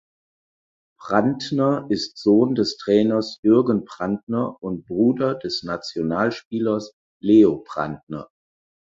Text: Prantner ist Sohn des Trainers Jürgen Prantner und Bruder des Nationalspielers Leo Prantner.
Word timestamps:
Prantner 0.99 1.85
ist 1.89 2.17
Sohn 2.17 2.55
des 2.55 2.77
Trainers 2.77 3.37
Jürgen 3.43 3.85
Prantner 3.85 4.57
und 4.59 4.87
Bruder 4.87 5.35
des 5.35 5.61
Nationalspielers 5.61 6.95
Leo 7.21 7.57
Prantner. 7.57 8.27